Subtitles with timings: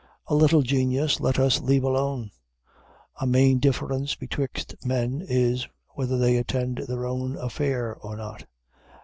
[0.25, 2.31] A little genius let us leave alone.
[3.17, 8.47] A main difference betwixt men is, whether they attend their own affair or not.